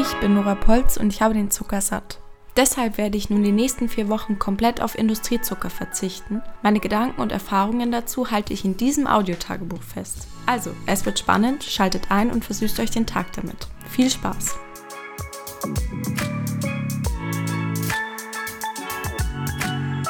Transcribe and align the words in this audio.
Ich 0.00 0.14
bin 0.14 0.32
Nora 0.32 0.54
Polz 0.54 0.96
und 0.96 1.12
ich 1.12 1.20
habe 1.20 1.34
den 1.34 1.50
Zucker 1.50 1.82
satt. 1.82 2.20
Deshalb 2.56 2.96
werde 2.96 3.18
ich 3.18 3.28
nun 3.28 3.42
die 3.42 3.52
nächsten 3.52 3.86
vier 3.86 4.08
Wochen 4.08 4.38
komplett 4.38 4.80
auf 4.80 4.96
Industriezucker 4.96 5.68
verzichten. 5.68 6.40
Meine 6.62 6.80
Gedanken 6.80 7.20
und 7.20 7.32
Erfahrungen 7.32 7.92
dazu 7.92 8.30
halte 8.30 8.54
ich 8.54 8.64
in 8.64 8.78
diesem 8.78 9.06
Audiotagebuch 9.06 9.82
fest. 9.82 10.26
Also, 10.46 10.72
es 10.86 11.04
wird 11.04 11.18
spannend, 11.18 11.64
schaltet 11.64 12.10
ein 12.10 12.30
und 12.30 12.46
versüßt 12.46 12.80
euch 12.80 12.90
den 12.90 13.04
Tag 13.06 13.34
damit. 13.34 13.68
Viel 13.90 14.08
Spaß! 14.08 14.54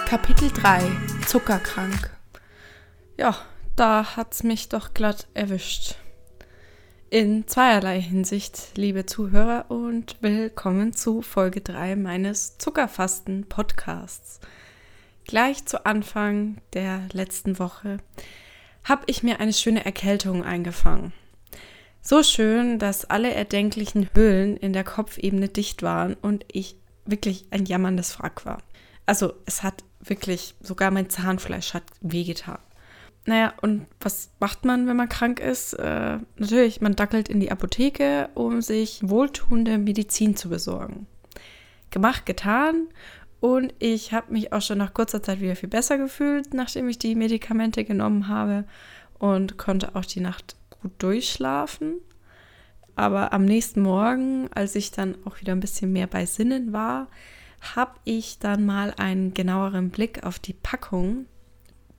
Kapitel 0.07 0.53
3 0.53 0.83
Zuckerkrank 1.27 2.11
Ja, 3.17 3.37
da 3.75 4.15
hat's 4.15 4.45
mich 4.45 4.69
doch 4.69 4.95
glatt 4.95 5.27
erwischt. 5.35 5.97
In 7.13 7.49
zweierlei 7.49 8.01
Hinsicht, 8.01 8.71
liebe 8.77 9.05
Zuhörer, 9.05 9.65
und 9.69 10.19
willkommen 10.21 10.93
zu 10.93 11.23
Folge 11.23 11.61
3 11.61 11.97
meines 11.97 12.57
Zuckerfasten-Podcasts. 12.59 14.39
Gleich 15.25 15.67
zu 15.67 15.85
Anfang 15.85 16.59
der 16.73 17.09
letzten 17.13 17.59
Woche 17.59 17.97
habe 18.85 19.03
ich 19.07 19.25
mir 19.25 19.41
eine 19.41 19.53
schöne 19.53 19.85
Erkältung 19.85 20.45
eingefangen. 20.45 21.13
So 22.01 22.23
schön, 22.23 22.79
dass 22.79 23.07
alle 23.07 23.35
erdenklichen 23.35 24.09
Höhlen 24.15 24.57
in 24.57 24.73
der 24.73 24.85
Kopfebene 24.85 25.49
dicht 25.49 25.83
waren 25.83 26.15
und 26.15 26.47
ich 26.53 26.77
wirklich 27.07 27.45
ein 27.51 27.67
jammerndes 27.67 28.21
Wrack 28.21 28.47
war. 28.47 28.63
Also 29.05 29.33
es 29.47 29.65
hat 29.65 29.83
wirklich, 29.99 30.55
sogar 30.61 30.93
mein 30.93 31.11
Zahnfleisch 31.11 31.75
hat 31.75 31.83
wehgetan. 32.03 32.61
Naja, 33.27 33.53
und 33.61 33.87
was 34.01 34.31
macht 34.41 34.65
man, 34.65 34.87
wenn 34.87 34.97
man 34.97 35.09
krank 35.09 35.41
ist? 35.41 35.75
Äh, 35.75 36.19
natürlich, 36.37 36.81
man 36.81 36.97
dackelt 36.97 37.29
in 37.29 37.41
die 37.41 37.53
Apotheke, 37.53 38.31
um 38.35 38.63
sich 38.63 39.01
wohltuende 39.03 39.79
Medizin 39.79 40.37
zu 40.37 40.49
besorgen. 40.49 41.07
Gemacht, 41.91 42.25
getan. 42.25 42.89
Und 43.41 43.75
ich 43.79 44.13
habe 44.13 44.33
mich 44.33 44.53
auch 44.53 44.63
schon 44.63 44.79
nach 44.79 44.95
kurzer 44.95 45.23
Zeit 45.23 45.41
wieder 45.41 45.57
viel 45.57 45.69
besser 45.69 45.99
gefühlt, 45.99 46.55
nachdem 46.55 46.89
ich 46.89 46.99
die 46.99 47.15
Medikamente 47.15 47.85
genommen 47.85 48.29
habe 48.29 48.65
und 49.19 49.59
konnte 49.59 49.95
auch 49.95 50.05
die 50.05 50.21
Nacht 50.21 50.57
gut 50.71 50.93
durchschlafen. 50.99 51.95
Aber 52.97 53.33
am 53.33 53.45
nächsten 53.45 53.81
Morgen, 53.81 54.49
als 54.55 54.75
ich 54.75 54.91
dann 54.91 55.17
auch 55.25 55.41
wieder 55.41 55.53
ein 55.53 55.61
bisschen 55.61 55.93
mehr 55.93 56.07
bei 56.07 56.27
Sinnen 56.27 56.73
war, 56.73 57.09
habe 57.75 57.93
ich 58.05 58.39
dann 58.39 58.67
mal 58.67 58.95
einen 58.97 59.35
genaueren 59.35 59.91
Blick 59.91 60.25
auf 60.25 60.39
die 60.39 60.55
Packung 60.55 61.27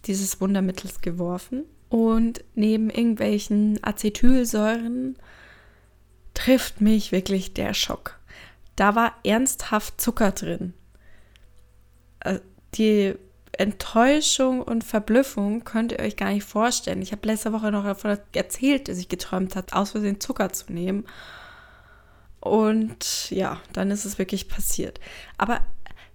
dieses 0.05 0.41
Wundermittels 0.41 1.01
geworfen. 1.01 1.65
Und 1.89 2.43
neben 2.55 2.89
irgendwelchen 2.89 3.83
Acetylsäuren 3.83 5.17
trifft 6.33 6.79
mich 6.79 7.11
wirklich 7.11 7.53
der 7.53 7.73
Schock. 7.73 8.19
Da 8.75 8.95
war 8.95 9.13
ernsthaft 9.25 9.99
Zucker 9.99 10.31
drin. 10.31 10.73
Äh, 12.21 12.39
die 12.75 13.15
Enttäuschung 13.51 14.61
und 14.61 14.83
Verblüffung 14.83 15.65
könnt 15.65 15.91
ihr 15.91 15.99
euch 15.99 16.15
gar 16.15 16.31
nicht 16.31 16.45
vorstellen. 16.45 17.01
Ich 17.01 17.11
habe 17.11 17.27
letzte 17.27 17.51
Woche 17.51 17.71
noch 17.71 17.83
davon 17.83 18.17
erzählt, 18.33 18.87
dass 18.87 18.97
ich 18.97 19.09
geträumt 19.09 19.55
habe, 19.55 19.73
aus 19.73 19.91
Versehen 19.91 20.21
Zucker 20.21 20.53
zu 20.53 20.71
nehmen. 20.71 21.05
Und 22.39 23.29
ja, 23.29 23.59
dann 23.73 23.91
ist 23.91 24.05
es 24.05 24.17
wirklich 24.17 24.47
passiert. 24.47 24.99
Aber 25.37 25.59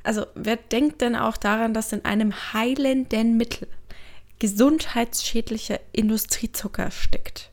also 0.02 0.26
wer 0.34 0.56
denkt 0.56 1.02
denn 1.02 1.14
auch 1.14 1.36
daran, 1.36 1.74
dass 1.74 1.92
in 1.92 2.04
einem 2.04 2.32
heilenden 2.52 3.36
Mittel 3.36 3.68
gesundheitsschädlicher 4.38 5.80
Industriezucker 5.92 6.90
steckt? 6.90 7.50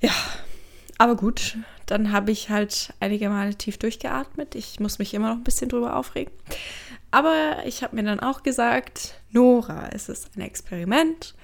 Ja, 0.00 0.12
aber 0.98 1.16
gut, 1.16 1.56
dann 1.86 2.12
habe 2.12 2.30
ich 2.30 2.50
halt 2.50 2.92
einige 3.00 3.28
Male 3.28 3.54
tief 3.54 3.78
durchgeatmet. 3.78 4.54
Ich 4.54 4.80
muss 4.80 4.98
mich 4.98 5.14
immer 5.14 5.30
noch 5.30 5.36
ein 5.36 5.44
bisschen 5.44 5.68
drüber 5.68 5.96
aufregen. 5.96 6.32
Aber 7.10 7.62
ich 7.64 7.82
habe 7.82 7.96
mir 7.96 8.02
dann 8.02 8.20
auch 8.20 8.42
gesagt, 8.42 9.14
Nora, 9.30 9.88
es 9.92 10.08
ist 10.08 10.36
ein 10.36 10.42
Experiment 10.42 11.34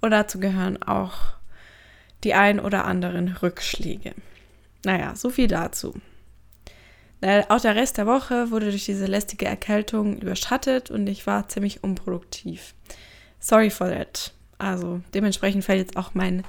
und 0.00 0.10
dazu 0.10 0.38
gehören 0.38 0.82
auch 0.82 1.14
die 2.24 2.34
ein 2.34 2.60
oder 2.60 2.84
anderen 2.84 3.28
Rückschläge. 3.28 4.14
Naja, 4.84 5.14
so 5.16 5.30
viel 5.30 5.48
dazu. 5.48 5.94
Auch 7.48 7.60
der 7.60 7.74
Rest 7.74 7.96
der 7.96 8.06
Woche 8.06 8.50
wurde 8.50 8.68
durch 8.68 8.84
diese 8.84 9.06
lästige 9.06 9.46
Erkältung 9.46 10.18
überschattet 10.18 10.90
und 10.90 11.06
ich 11.06 11.26
war 11.26 11.48
ziemlich 11.48 11.82
unproduktiv. 11.82 12.74
Sorry 13.44 13.68
for 13.68 13.90
that. 13.90 14.32
Also 14.56 15.02
dementsprechend 15.12 15.64
fällt 15.64 15.78
jetzt 15.78 15.98
auch 15.98 16.14
mein 16.14 16.44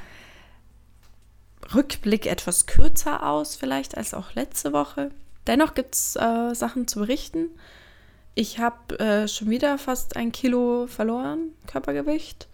Rückblick 1.74 2.26
etwas 2.26 2.68
kürzer 2.68 3.28
aus, 3.28 3.58
vielleicht 3.58 3.98
als 3.98 4.14
auch 4.14 4.34
letzte 4.34 4.72
Woche. 4.72 5.12
Dennoch 5.46 5.74
gibt 5.74 5.96
es 5.96 6.16
äh, 6.16 6.56
Sachen 6.56 6.88
zu 6.88 7.00
berichten. 7.00 7.50
Ich 8.34 8.60
habe 8.60 8.98
äh, 8.98 9.28
schon 9.28 9.50
wieder 9.50 9.78
fast 9.78 10.16
ein 10.16 10.32
Kilo 10.32 10.88
verloren, 10.88 11.50
Körpergewicht. 11.68 12.48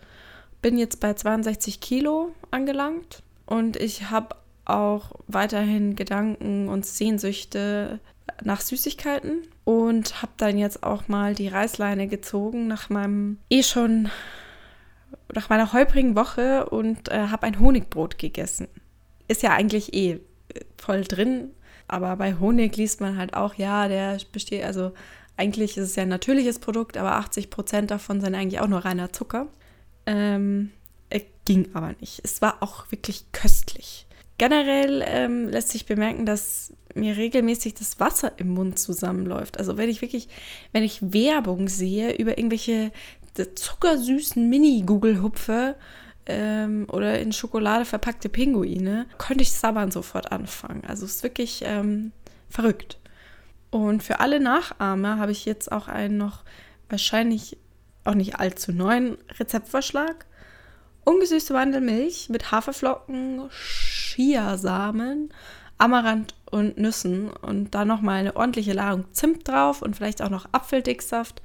Bin 0.63 0.79
jetzt 0.79 1.00
bei 1.00 1.13
62 1.13 1.79
Kilo 1.79 2.34
angelangt 2.50 3.22
und 3.46 3.78
ich 3.78 4.09
habe 4.09 4.35
auch 4.66 5.12
weiterhin 5.28 5.96
Gedanken 5.96 6.68
und 6.68 6.84
Sehnsüchte 6.84 8.00
nach 8.44 8.62
Süßigkeiten 8.62 9.48
und 9.64 10.22
habe 10.22 10.32
dann 10.38 10.58
jetzt 10.58 10.84
auch 10.84 11.08
mal 11.08 11.36
die 11.36 11.48
Reißleine 11.48 12.08
gezogen 12.08 12.68
nach 12.68 12.90
meinem 12.90 13.38
eh 13.50 13.64
schon 13.64 14.09
nach 15.34 15.50
meiner 15.50 15.74
holprigen 15.74 16.16
Woche 16.16 16.70
und 16.70 17.09
äh, 17.09 17.28
habe 17.28 17.48
ein 17.48 17.59
Honigbrot 17.59 18.18
gegessen. 18.18 18.68
Ist 19.28 19.44
ja 19.44 19.52
eigentlich 19.52 19.94
eh 19.94 20.20
voll 20.78 21.04
drin, 21.04 21.52
aber 21.88 22.16
bei 22.18 22.36
Honig 22.36 22.76
liest 22.76 23.00
man 23.00 23.18
halt 23.18 23.34
auch, 23.34 23.56
ja, 23.56 23.88
der 23.88 24.18
besteht, 24.32 24.64
also 24.64 24.94
eigentlich 25.38 25.78
ist 25.78 25.90
es 25.90 25.96
ja 25.96 26.03
ein 26.03 26.09
natürliches 26.09 26.59
Produkt, 26.59 26.98
aber 26.98 27.14
80 27.14 27.50
Prozent 27.50 27.92
davon 27.92 28.20
sind 28.20 28.36
eigentlich 28.36 28.59
auch 28.59 28.68
nur 28.68 28.84
reiner 28.84 29.14
Zucker. 29.14 29.48
Ähm, 30.06 30.72
ging 31.46 31.70
aber 31.74 31.94
nicht. 32.00 32.22
Es 32.24 32.42
war 32.42 32.62
auch 32.62 32.92
wirklich 32.92 33.26
köstlich. 33.32 34.06
Generell 34.41 35.03
ähm, 35.06 35.50
lässt 35.50 35.69
sich 35.69 35.85
bemerken, 35.85 36.25
dass 36.25 36.74
mir 36.96 37.16
regelmäßig 37.16 37.75
das 37.75 38.00
Wasser 38.00 38.31
im 38.38 38.56
Mund 38.56 38.79
zusammenläuft. 38.79 39.59
Also 39.59 39.78
wenn 39.78 39.88
ich 39.88 40.02
wirklich, 40.02 40.29
wenn 40.72 40.81
ich 40.81 41.13
Werbung 41.13 41.68
sehe 41.68 42.16
über 42.16 42.40
irgendwelche 42.40 42.91
zuckersüßen 43.53 44.50
Mini-Google-Hupfe 44.50 45.75
ähm, 46.25 46.88
oder 46.91 47.19
in 47.19 47.34
Schokolade 47.34 47.85
verpackte 47.85 48.29
Pinguine, 48.29 49.06
könnte 49.19 49.44
ich 49.44 49.52
sabbern 49.52 49.91
sofort 49.91 50.31
anfangen. 50.31 50.85
Also 50.88 51.06
es 51.06 51.18
ist 51.18 51.23
wirklich 51.23 51.62
ähm, 51.63 52.12
verrückt. 52.50 52.97
Und 53.69 54.02
für 54.02 54.22
alle 54.22 54.40
Nachahmer 54.40 55.19
habe 55.19 55.34
ich 55.34 55.46
jetzt 55.46 55.72
auch 55.72 55.88
einen 55.88 56.18
noch 56.18 56.44
wahrscheinlich 56.90 57.58
auch 58.06 58.16
nicht 58.16 58.40
allzu 58.40 58.72
neuen 58.72 59.19
Rezeptvorschlag. 59.38 60.25
Ungesüßte 61.03 61.53
Mandelmilch 61.53 62.29
mit 62.29 62.52
Haferflocken, 62.52 63.52
Chiasamen, 64.11 65.29
Amaranth 65.77 66.35
und 66.49 66.77
Nüssen 66.77 67.29
und 67.29 67.73
dann 67.73 67.88
nochmal 67.88 68.19
eine 68.19 68.35
ordentliche 68.35 68.73
Ladung 68.73 69.05
Zimt 69.13 69.47
drauf 69.47 69.81
und 69.81 69.95
vielleicht 69.95 70.22
auch 70.22 70.29
noch 70.29 70.47
Apfeldicksaft. 70.51 71.41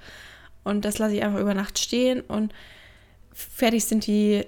Und 0.64 0.84
das 0.84 0.98
lasse 0.98 1.14
ich 1.14 1.22
einfach 1.22 1.40
über 1.40 1.54
Nacht 1.54 1.78
stehen 1.78 2.20
und 2.20 2.52
fertig 3.32 3.84
sind 3.84 4.06
die 4.06 4.44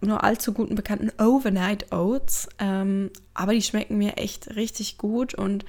nur 0.00 0.24
allzu 0.24 0.52
guten 0.52 0.74
bekannten 0.74 1.10
Overnight 1.22 1.92
Oats. 1.92 2.48
Ähm, 2.58 3.10
aber 3.34 3.52
die 3.52 3.62
schmecken 3.62 3.98
mir 3.98 4.16
echt 4.16 4.56
richtig 4.56 4.98
gut 4.98 5.34
und 5.34 5.64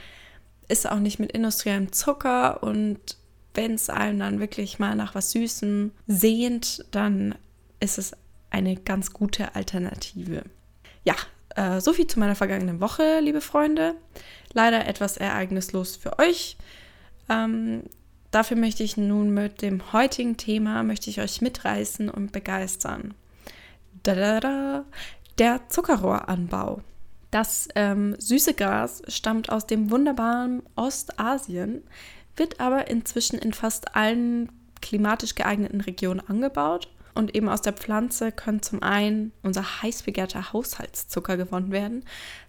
ist 0.68 0.90
auch 0.90 1.00
nicht 1.00 1.20
mit 1.20 1.32
industriellem 1.34 1.92
Zucker. 1.92 2.64
Und 2.64 3.18
wenn 3.54 3.74
es 3.74 3.90
einem 3.90 4.20
dann 4.20 4.40
wirklich 4.40 4.80
mal 4.80 4.96
nach 4.96 5.16
was 5.16 5.32
Süßem 5.32 5.92
sehnt, 6.08 6.86
dann 6.92 7.36
ist 7.80 7.98
es 7.98 8.14
eine 8.50 8.76
ganz 8.76 9.12
gute 9.14 9.56
Alternative. 9.56 10.44
Ja, 11.04 11.16
äh, 11.56 11.80
so 11.82 11.94
viel 11.94 12.08
zu 12.08 12.20
meiner 12.20 12.36
vergangenen 12.36 12.80
Woche, 12.82 13.20
liebe 13.20 13.42
Freunde. 13.42 13.96
Leider 14.54 14.88
etwas 14.88 15.18
ereignislos 15.18 15.96
für 15.96 16.20
euch. 16.20 16.58
Ähm, 17.30 17.84
dafür 18.32 18.58
möchte 18.58 18.84
ich 18.84 18.98
nun 18.98 19.34
mit 19.34 19.62
dem 19.62 19.94
heutigen 19.94 20.38
Thema, 20.38 20.84
möchte 20.84 21.10
ich 21.10 21.22
euch 21.22 21.42
mitreißen 21.42 22.10
und 22.10 22.32
begeistern. 22.32 23.14
Da, 24.04 24.16
da, 24.16 24.40
da, 24.40 24.86
der 25.38 25.70
Zuckerrohranbau. 25.70 26.82
Das 27.30 27.70
ähm, 27.76 28.16
süße 28.20 28.54
Gras 28.54 29.02
stammt 29.08 29.50
aus 29.50 29.66
dem 29.66 29.90
wunderbaren 29.90 30.64
Ostasien, 30.76 31.84
wird 32.36 32.60
aber 32.60 32.90
inzwischen 32.90 33.40
in 33.40 33.54
fast 33.54 33.96
allen 33.96 34.52
klimatisch 34.82 35.36
geeigneten 35.36 35.80
Regionen 35.80 36.20
angebaut 36.20 36.90
und 37.14 37.36
eben 37.36 37.50
aus 37.50 37.62
der 37.62 37.74
Pflanze 37.74 38.32
können 38.32 38.62
zum 38.62 38.82
einen 38.84 39.32
unser 39.44 39.82
heiß 39.82 40.04
begehrter 40.04 40.54
Haushaltszucker 40.54 41.38
gewonnen 41.38 41.72
werden, 41.72 42.06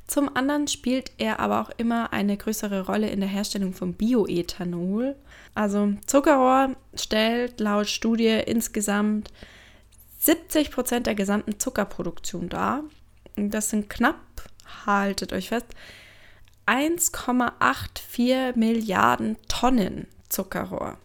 zum 0.06 0.36
anderen 0.36 0.68
spielt 0.68 1.12
er 1.16 1.40
aber 1.40 1.62
auch 1.62 1.70
immer 1.78 2.12
eine 2.12 2.36
größere 2.36 2.84
Rolle 2.86 3.08
in 3.08 3.20
der 3.20 3.28
Herstellung 3.28 3.72
von 3.72 3.94
Bioethanol. 3.94 5.16
Also 5.54 5.94
Zuckerrohr 6.06 6.76
stellt 6.94 7.60
laut 7.60 7.88
Studie 7.88 8.42
insgesamt 8.46 9.32
70 10.18 10.70
Prozent 10.70 11.06
der 11.06 11.14
gesamten 11.14 11.58
Zuckerproduktion 11.58 12.50
dar. 12.50 12.84
Das 13.36 13.70
sind 13.70 13.88
knapp, 13.88 14.20
haltet 14.84 15.32
euch 15.32 15.48
fest, 15.48 15.68
1,84 16.66 18.56
Milliarden 18.56 19.36
Tonnen 19.48 20.06
Zuckerrohr. 20.28 20.98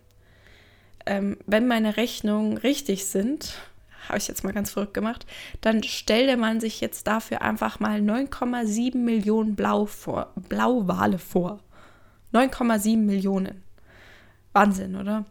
Ähm, 1.08 1.38
wenn 1.46 1.68
meine 1.68 1.98
Rechnungen 1.98 2.58
richtig 2.58 3.06
sind, 3.06 3.56
habe 4.08 4.18
ich 4.18 4.28
jetzt 4.28 4.44
mal 4.44 4.54
ganz 4.54 4.72
verrückt 4.72 4.94
gemacht, 4.94 5.26
dann 5.62 5.84
stellte 5.84 6.38
man 6.38 6.60
sich 6.60 6.82
jetzt 6.82 7.08
dafür 7.08 7.42
einfach 7.42 7.80
mal 7.80 8.00
9,7 8.00 8.98
Millionen 8.98 9.56
Blau 9.56 9.86
vor, 9.86 10.34
Blauwale 10.36 11.18
vor. 11.18 11.60
9,7 12.34 12.98
Millionen. 12.98 13.64
Wahnsinn, 14.54 14.96
oder? 14.96 15.26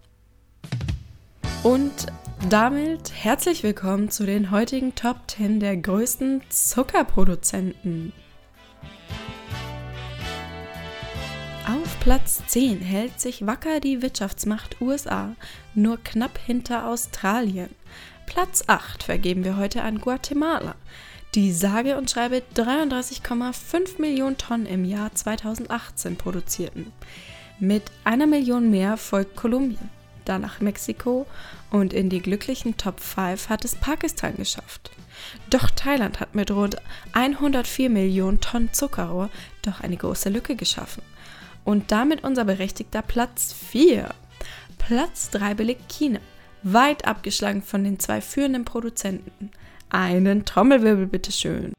Und 1.62 2.06
damit 2.48 3.12
herzlich 3.12 3.62
willkommen 3.62 4.10
zu 4.10 4.24
den 4.24 4.50
heutigen 4.50 4.94
Top 4.94 5.16
10 5.28 5.60
der 5.60 5.76
größten 5.76 6.42
Zuckerproduzenten. 6.48 8.12
Platz 12.06 12.40
10 12.46 12.82
hält 12.82 13.20
sich 13.20 13.46
wacker 13.48 13.80
die 13.80 14.00
Wirtschaftsmacht 14.00 14.80
USA, 14.80 15.34
nur 15.74 15.98
knapp 16.04 16.38
hinter 16.38 16.86
Australien. 16.86 17.70
Platz 18.26 18.62
8 18.68 19.02
vergeben 19.02 19.42
wir 19.42 19.56
heute 19.56 19.82
an 19.82 20.00
Guatemala, 20.00 20.76
die 21.34 21.50
sage 21.50 21.96
und 21.96 22.08
schreibe 22.08 22.44
33,5 22.54 24.00
Millionen 24.00 24.38
Tonnen 24.38 24.66
im 24.66 24.84
Jahr 24.84 25.12
2018 25.16 26.14
produzierten. 26.14 26.92
Mit 27.58 27.82
einer 28.04 28.28
Million 28.28 28.70
mehr 28.70 28.96
folgt 28.98 29.34
Kolumbien, 29.34 29.90
danach 30.24 30.60
Mexiko 30.60 31.26
und 31.72 31.92
in 31.92 32.08
die 32.08 32.22
glücklichen 32.22 32.76
Top 32.76 33.00
5 33.00 33.48
hat 33.48 33.64
es 33.64 33.74
Pakistan 33.74 34.36
geschafft. 34.36 34.92
Doch 35.50 35.70
Thailand 35.70 36.20
hat 36.20 36.36
mit 36.36 36.52
rund 36.52 36.76
104 37.14 37.90
Millionen 37.90 38.40
Tonnen 38.40 38.72
Zuckerrohr 38.72 39.28
doch 39.62 39.80
eine 39.80 39.96
große 39.96 40.28
Lücke 40.28 40.54
geschaffen 40.54 41.02
und 41.66 41.92
damit 41.92 42.24
unser 42.24 42.46
berechtigter 42.46 43.02
Platz 43.02 43.52
4. 43.52 44.08
Platz 44.78 45.28
3 45.30 45.52
belegt 45.54 45.92
China, 45.92 46.20
weit 46.62 47.06
abgeschlagen 47.06 47.60
von 47.60 47.84
den 47.84 47.98
zwei 47.98 48.22
führenden 48.22 48.64
Produzenten. 48.64 49.50
Einen 49.90 50.46
Trommelwirbel 50.46 51.06
bitteschön. 51.06 51.74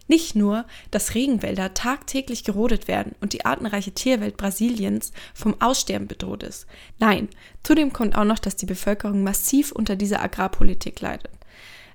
Nicht 0.07 0.35
nur, 0.35 0.65
dass 0.91 1.15
Regenwälder 1.15 1.73
tagtäglich 1.73 2.43
gerodet 2.43 2.87
werden 2.87 3.15
und 3.21 3.33
die 3.33 3.45
artenreiche 3.45 3.91
Tierwelt 3.91 4.37
Brasiliens 4.37 5.11
vom 5.33 5.59
Aussterben 5.59 6.07
bedroht 6.07 6.43
ist. 6.43 6.67
Nein, 6.99 7.29
zudem 7.63 7.91
kommt 7.91 8.15
auch 8.15 8.23
noch, 8.23 8.39
dass 8.39 8.55
die 8.55 8.67
Bevölkerung 8.67 9.23
massiv 9.23 9.71
unter 9.71 9.95
dieser 9.95 10.21
Agrarpolitik 10.21 11.01
leidet. 11.01 11.31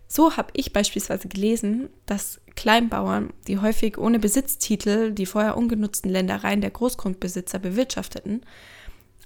So 0.08 0.36
habe 0.36 0.50
ich 0.54 0.72
beispielsweise 0.72 1.28
gelesen, 1.28 1.88
dass 2.06 2.40
Kleinbauern, 2.56 3.32
die 3.46 3.58
häufig 3.58 3.96
ohne 3.96 4.18
Besitztitel 4.18 5.12
die 5.12 5.24
vorher 5.24 5.56
ungenutzten 5.56 6.10
Ländereien 6.10 6.60
der 6.60 6.70
Großgrundbesitzer 6.70 7.60
bewirtschafteten, 7.60 8.44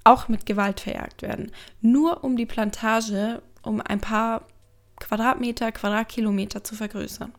auch 0.03 0.27
mit 0.27 0.45
Gewalt 0.45 0.79
verjagt 0.79 1.23
werden. 1.23 1.51
Nur 1.81 2.23
um 2.23 2.37
die 2.37 2.45
Plantage 2.45 3.41
um 3.63 3.81
ein 3.81 3.99
paar 3.99 4.47
Quadratmeter, 4.99 5.71
Quadratkilometer 5.71 6.63
zu 6.63 6.75
vergrößern. 6.75 7.33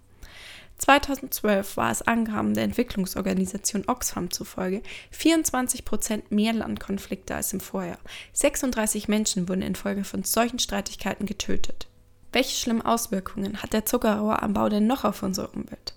2012 0.78 1.76
war 1.76 1.90
es 1.90 2.02
Angaben 2.02 2.54
der 2.54 2.64
Entwicklungsorganisation 2.64 3.84
Oxfam 3.86 4.30
zufolge 4.30 4.82
24 5.10 5.84
Prozent 5.84 6.30
mehr 6.30 6.52
Landkonflikte 6.52 7.34
als 7.34 7.52
im 7.52 7.60
Vorjahr. 7.60 7.98
36 8.34 9.08
Menschen 9.08 9.48
wurden 9.48 9.62
infolge 9.62 10.04
von 10.04 10.22
solchen 10.22 10.58
Streitigkeiten 10.58 11.26
getötet. 11.26 11.88
Welche 12.32 12.56
schlimmen 12.56 12.82
Auswirkungen 12.82 13.62
hat 13.62 13.72
der 13.72 13.86
Zuckerrohranbau 13.86 14.68
denn 14.68 14.86
noch 14.86 15.04
auf 15.04 15.22
unsere 15.22 15.48
Umwelt? 15.48 15.94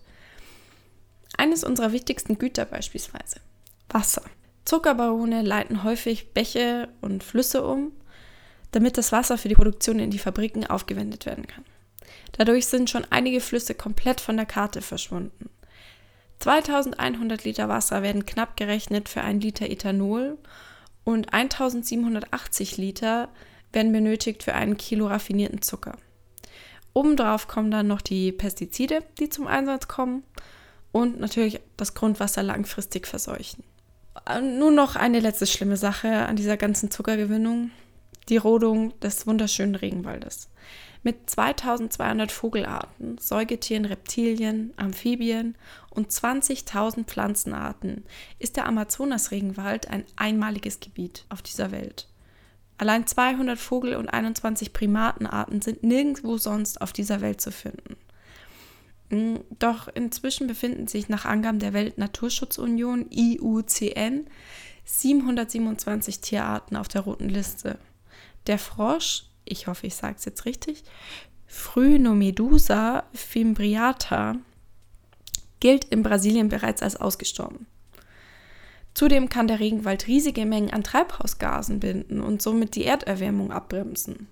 Eines 1.37 1.63
unserer 1.63 1.91
wichtigsten 1.91 2.37
Güter 2.37 2.65
beispielsweise 2.65 3.41
Wasser. 3.89 4.23
Zuckerbarone 4.65 5.41
leiten 5.41 5.83
häufig 5.83 6.33
Bäche 6.33 6.89
und 7.01 7.23
Flüsse 7.23 7.65
um, 7.65 7.91
damit 8.71 8.97
das 8.97 9.11
Wasser 9.11 9.37
für 9.37 9.49
die 9.49 9.55
Produktion 9.55 9.99
in 9.99 10.11
die 10.11 10.19
Fabriken 10.19 10.65
aufgewendet 10.65 11.25
werden 11.25 11.47
kann. 11.47 11.65
Dadurch 12.33 12.67
sind 12.67 12.89
schon 12.89 13.05
einige 13.09 13.41
Flüsse 13.41 13.73
komplett 13.75 14.21
von 14.21 14.37
der 14.37 14.45
Karte 14.45 14.81
verschwunden. 14.81 15.49
2100 16.39 17.43
Liter 17.43 17.67
Wasser 17.67 18.01
werden 18.01 18.25
knapp 18.25 18.55
gerechnet 18.55 19.09
für 19.09 19.21
einen 19.21 19.41
Liter 19.41 19.69
Ethanol 19.69 20.37
und 21.03 21.33
1780 21.33 22.77
Liter 22.77 23.29
werden 23.73 23.91
benötigt 23.91 24.43
für 24.43 24.53
einen 24.53 24.77
Kilo 24.77 25.07
raffinierten 25.07 25.61
Zucker. 25.61 25.97
Obendrauf 26.93 27.47
kommen 27.47 27.71
dann 27.71 27.87
noch 27.87 28.01
die 28.01 28.31
Pestizide, 28.31 29.03
die 29.19 29.29
zum 29.29 29.47
Einsatz 29.47 29.87
kommen 29.87 30.23
und 30.91 31.19
natürlich 31.19 31.59
das 31.77 31.93
Grundwasser 31.93 32.41
langfristig 32.41 33.05
verseuchen. 33.05 33.63
Nun 34.41 34.75
noch 34.75 34.95
eine 34.95 35.19
letzte 35.19 35.47
schlimme 35.47 35.77
Sache 35.77 36.25
an 36.25 36.35
dieser 36.35 36.57
ganzen 36.57 36.91
Zuckergewinnung, 36.91 37.71
die 38.27 38.37
Rodung 38.37 38.99
des 38.99 39.27
wunderschönen 39.27 39.75
Regenwaldes. 39.75 40.49
Mit 41.01 41.29
2200 41.29 42.29
Vogelarten, 42.29 43.17
Säugetieren, 43.17 43.85
Reptilien, 43.85 44.73
Amphibien 44.75 45.55
und 45.89 46.11
20.000 46.11 47.05
Pflanzenarten 47.05 48.03
ist 48.37 48.57
der 48.57 48.65
Amazonas-Regenwald 48.65 49.89
ein 49.89 50.03
einmaliges 50.17 50.81
Gebiet 50.81 51.25
auf 51.29 51.41
dieser 51.41 51.71
Welt. 51.71 52.07
Allein 52.77 53.07
200 53.07 53.57
Vogel- 53.57 53.95
und 53.95 54.09
21 54.09 54.73
Primatenarten 54.73 55.61
sind 55.61 55.83
nirgendwo 55.83 56.37
sonst 56.37 56.81
auf 56.81 56.91
dieser 56.91 57.21
Welt 57.21 57.39
zu 57.39 57.51
finden. 57.51 57.95
Hm, 59.09 59.39
doch 59.57 59.87
inzwischen 59.87 60.47
befinden 60.47 60.87
sich 60.87 61.07
nach 61.07 61.25
Angaben 61.25 61.59
der 61.59 61.73
Weltnaturschutzunion 61.73 63.07
IUCN 63.09 64.27
727 64.85 66.19
Tierarten 66.21 66.75
auf 66.75 66.87
der 66.87 67.01
roten 67.01 67.29
Liste. 67.29 67.79
Der 68.47 68.59
Frosch 68.59 69.28
ich 69.49 69.67
hoffe, 69.67 69.87
ich 69.87 69.95
sage 69.95 70.15
es 70.17 70.25
jetzt 70.25 70.45
richtig, 70.45 70.83
Phrynomedusa 71.47 73.03
fimbriata 73.13 74.35
gilt 75.59 75.85
in 75.85 76.03
Brasilien 76.03 76.47
bereits 76.47 76.81
als 76.81 76.95
ausgestorben. 76.95 77.65
Zudem 78.93 79.29
kann 79.29 79.47
der 79.47 79.59
Regenwald 79.59 80.07
riesige 80.07 80.45
Mengen 80.45 80.71
an 80.71 80.83
Treibhausgasen 80.83 81.79
binden 81.79 82.21
und 82.21 82.41
somit 82.41 82.75
die 82.75 82.85
Erderwärmung 82.85 83.51
abbremsen. 83.51 84.27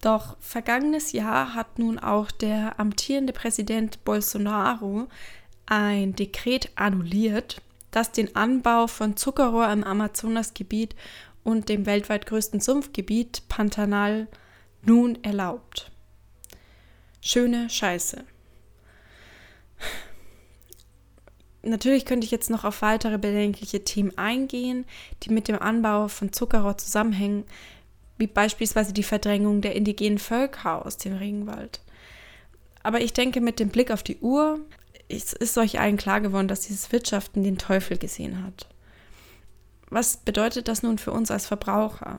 Doch 0.00 0.36
vergangenes 0.40 1.12
Jahr 1.12 1.54
hat 1.54 1.78
nun 1.78 1.98
auch 1.98 2.30
der 2.30 2.78
amtierende 2.78 3.32
Präsident 3.32 4.04
Bolsonaro 4.04 5.08
ein 5.66 6.14
Dekret 6.14 6.70
annulliert, 6.76 7.62
das 7.90 8.12
den 8.12 8.36
Anbau 8.36 8.86
von 8.86 9.16
Zuckerrohr 9.16 9.72
im 9.72 9.82
Amazonasgebiet 9.82 10.94
und 11.46 11.68
dem 11.68 11.86
weltweit 11.86 12.26
größten 12.26 12.58
Sumpfgebiet 12.58 13.44
Pantanal 13.48 14.26
nun 14.82 15.22
erlaubt. 15.22 15.92
Schöne 17.20 17.70
Scheiße. 17.70 18.24
Natürlich 21.62 22.04
könnte 22.04 22.24
ich 22.24 22.32
jetzt 22.32 22.50
noch 22.50 22.64
auf 22.64 22.82
weitere 22.82 23.16
bedenkliche 23.16 23.84
Themen 23.84 24.18
eingehen, 24.18 24.86
die 25.22 25.30
mit 25.30 25.46
dem 25.46 25.62
Anbau 25.62 26.08
von 26.08 26.32
Zuckerrohr 26.32 26.78
zusammenhängen, 26.78 27.44
wie 28.18 28.26
beispielsweise 28.26 28.92
die 28.92 29.04
Verdrängung 29.04 29.60
der 29.60 29.76
indigenen 29.76 30.18
Völker 30.18 30.84
aus 30.84 30.96
dem 30.96 31.14
Regenwald. 31.14 31.80
Aber 32.82 33.00
ich 33.00 33.12
denke, 33.12 33.40
mit 33.40 33.60
dem 33.60 33.68
Blick 33.68 33.92
auf 33.92 34.02
die 34.02 34.18
Uhr 34.18 34.58
ist 35.08 35.58
euch 35.58 35.78
allen 35.78 35.96
klar 35.96 36.20
geworden, 36.20 36.48
dass 36.48 36.66
dieses 36.66 36.90
Wirtschaften 36.90 37.44
den 37.44 37.58
Teufel 37.58 37.98
gesehen 37.98 38.42
hat 38.42 38.66
was 39.90 40.18
bedeutet 40.18 40.68
das 40.68 40.82
nun 40.82 40.98
für 40.98 41.12
uns 41.12 41.30
als 41.30 41.46
Verbraucher? 41.46 42.18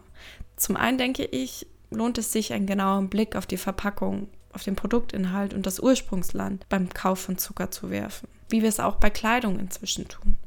Zum 0.56 0.78
einen 0.78 0.98
denke 0.98 1.26
ich, 1.26 1.68
lohnt 1.90 2.18
es 2.18 2.32
sich, 2.32 2.54
einen 2.54 2.66
genauen 2.66 3.10
Blick 3.10 3.36
auf 3.36 3.46
die 3.46 3.58
Verpackung, 3.58 4.30
auf 4.54 4.64
den 4.64 4.76
Produktinhalt 4.76 5.54
und 5.54 5.66
das 5.66 5.80
Ursprungsland 5.80 6.68
beim 6.70 6.90
Kauf 6.90 7.20
von 7.20 7.38
Zucker 7.38 7.72
zu 7.72 7.90
werfen, 7.90 8.28
wie 8.50 8.62
wir 8.62 8.70
es 8.70 8.80
auch 8.80 8.96
bei 8.96 9.10
Kleidung 9.10 9.60
inzwischen 9.60 10.08
tun. 10.08 10.38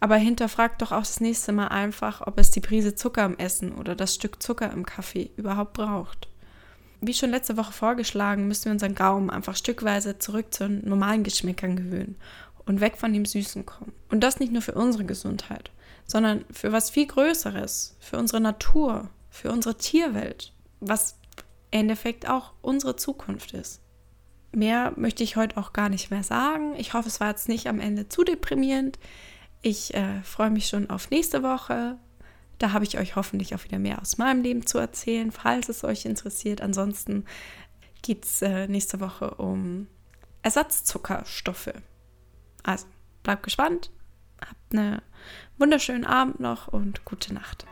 Aber 0.00 0.16
hinterfragt 0.16 0.80
doch 0.80 0.92
auch 0.92 1.00
das 1.00 1.20
nächste 1.20 1.52
Mal 1.52 1.68
einfach, 1.68 2.24
ob 2.26 2.38
es 2.38 2.50
die 2.50 2.60
Prise 2.60 2.94
Zucker 2.94 3.24
im 3.24 3.36
Essen 3.38 3.72
oder 3.72 3.96
das 3.96 4.14
Stück 4.14 4.42
Zucker 4.42 4.70
im 4.70 4.86
Kaffee 4.86 5.30
überhaupt 5.36 5.72
braucht. 5.72 6.28
Wie 7.00 7.14
schon 7.14 7.30
letzte 7.30 7.56
Woche 7.56 7.72
vorgeschlagen, 7.72 8.46
müssen 8.46 8.66
wir 8.66 8.72
unseren 8.72 8.94
Gaumen 8.94 9.30
einfach 9.30 9.56
stückweise 9.56 10.18
zurück 10.18 10.52
zu 10.52 10.68
normalen 10.68 11.24
Geschmäckern 11.24 11.76
gewöhnen 11.76 12.16
und 12.66 12.80
weg 12.80 12.96
von 12.96 13.12
dem 13.12 13.24
Süßen 13.24 13.66
kommen. 13.66 13.92
Und 14.10 14.20
das 14.20 14.40
nicht 14.40 14.52
nur 14.52 14.62
für 14.62 14.74
unsere 14.74 15.04
Gesundheit, 15.04 15.70
sondern 16.08 16.44
für 16.50 16.72
was 16.72 16.90
viel 16.90 17.06
Größeres, 17.06 17.96
für 18.00 18.18
unsere 18.18 18.40
Natur, 18.40 19.10
für 19.30 19.52
unsere 19.52 19.76
Tierwelt, 19.76 20.52
was 20.80 21.18
im 21.70 21.80
Endeffekt 21.80 22.28
auch 22.28 22.54
unsere 22.62 22.96
Zukunft 22.96 23.52
ist. 23.52 23.82
Mehr 24.50 24.94
möchte 24.96 25.22
ich 25.22 25.36
heute 25.36 25.58
auch 25.58 25.74
gar 25.74 25.90
nicht 25.90 26.10
mehr 26.10 26.22
sagen. 26.22 26.74
Ich 26.76 26.94
hoffe, 26.94 27.08
es 27.08 27.20
war 27.20 27.28
jetzt 27.28 27.48
nicht 27.48 27.66
am 27.68 27.78
Ende 27.78 28.08
zu 28.08 28.24
deprimierend. 28.24 28.98
Ich 29.60 29.92
äh, 29.94 30.22
freue 30.22 30.50
mich 30.50 30.68
schon 30.68 30.88
auf 30.88 31.10
nächste 31.10 31.42
Woche. 31.42 31.98
Da 32.56 32.72
habe 32.72 32.86
ich 32.86 32.98
euch 32.98 33.14
hoffentlich 33.14 33.54
auch 33.54 33.64
wieder 33.64 33.78
mehr 33.78 34.00
aus 34.00 34.16
meinem 34.16 34.42
Leben 34.42 34.66
zu 34.66 34.78
erzählen, 34.78 35.30
falls 35.30 35.68
es 35.68 35.84
euch 35.84 36.06
interessiert. 36.06 36.62
Ansonsten 36.62 37.26
geht 38.00 38.24
es 38.24 38.40
äh, 38.40 38.66
nächste 38.66 39.00
Woche 39.00 39.34
um 39.34 39.88
Ersatzzuckerstoffe. 40.42 41.74
Also 42.62 42.86
bleibt 43.22 43.42
gespannt. 43.42 43.90
Einen 44.72 45.00
wunderschönen 45.58 46.04
Abend 46.04 46.40
noch 46.40 46.68
und 46.68 47.04
gute 47.04 47.32
Nacht. 47.32 47.66